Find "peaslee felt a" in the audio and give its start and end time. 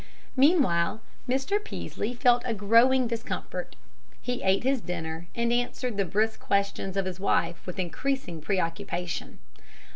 1.63-2.55